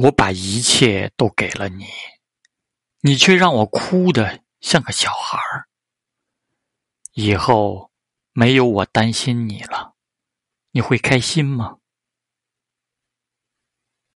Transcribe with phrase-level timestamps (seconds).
[0.00, 1.86] 我把一切都给了你，
[3.00, 5.68] 你却让我哭得像个小孩儿。
[7.14, 7.90] 以后
[8.30, 9.96] 没有我担心你了，
[10.70, 11.78] 你会开心吗？